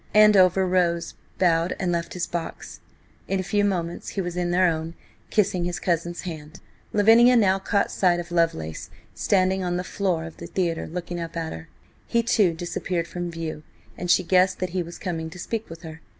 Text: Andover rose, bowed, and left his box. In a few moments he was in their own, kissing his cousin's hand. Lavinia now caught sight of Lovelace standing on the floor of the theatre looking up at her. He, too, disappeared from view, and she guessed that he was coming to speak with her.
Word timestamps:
Andover 0.15 0.65
rose, 0.65 1.13
bowed, 1.37 1.75
and 1.79 1.91
left 1.91 2.13
his 2.15 2.25
box. 2.25 2.79
In 3.27 3.39
a 3.39 3.43
few 3.43 3.63
moments 3.63 4.09
he 4.09 4.19
was 4.21 4.35
in 4.35 4.49
their 4.49 4.65
own, 4.65 4.95
kissing 5.29 5.65
his 5.65 5.79
cousin's 5.79 6.21
hand. 6.21 6.59
Lavinia 6.91 7.35
now 7.35 7.59
caught 7.59 7.91
sight 7.91 8.19
of 8.19 8.31
Lovelace 8.31 8.89
standing 9.13 9.63
on 9.63 9.77
the 9.77 9.83
floor 9.83 10.23
of 10.25 10.37
the 10.37 10.47
theatre 10.47 10.87
looking 10.87 11.19
up 11.19 11.37
at 11.37 11.53
her. 11.53 11.69
He, 12.07 12.23
too, 12.23 12.51
disappeared 12.55 13.07
from 13.07 13.29
view, 13.29 13.61
and 13.95 14.09
she 14.09 14.23
guessed 14.23 14.57
that 14.57 14.71
he 14.71 14.81
was 14.81 14.97
coming 14.97 15.29
to 15.29 15.37
speak 15.37 15.69
with 15.69 15.83
her. 15.83 16.01